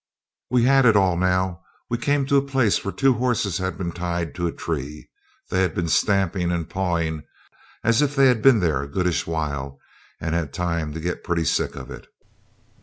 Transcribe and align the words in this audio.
We 0.49 0.63
had 0.63 0.87
it 0.87 0.95
all 0.95 1.15
now. 1.15 1.61
We 1.87 1.99
came 1.99 2.25
to 2.25 2.35
a 2.37 2.41
place 2.41 2.83
where 2.83 2.91
two 2.91 3.13
horses 3.13 3.59
had 3.59 3.77
been 3.77 3.91
tied 3.91 4.33
to 4.33 4.47
a 4.47 4.51
tree. 4.51 5.11
They 5.51 5.61
had 5.61 5.75
been 5.75 5.89
stamping 5.89 6.51
and 6.51 6.67
pawing, 6.67 7.21
as 7.83 8.01
if 8.01 8.15
they 8.15 8.25
had 8.25 8.41
been 8.41 8.61
there 8.61 8.81
a 8.81 8.87
goodish 8.89 9.27
while 9.27 9.77
and 10.19 10.33
had 10.33 10.53
time 10.53 10.91
to 10.93 10.99
get 10.99 11.23
pretty 11.23 11.45
sick 11.45 11.75
of 11.75 11.91
it. 11.91 12.07